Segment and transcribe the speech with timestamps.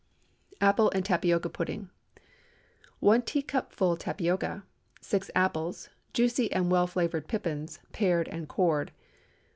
[0.61, 1.91] APPLE AND TAPIOCA PUDDING.
[2.15, 2.21] ✠
[3.01, 4.63] 1 teacupful tapioca.
[4.99, 8.91] 6 apples—juicy and well flavored pippins—pared and cored.